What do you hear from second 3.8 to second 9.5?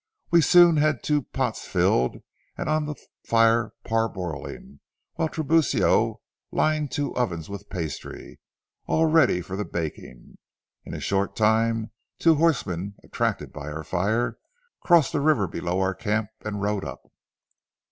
parboiling, while Tiburcio lined two ovens with pastry, all ready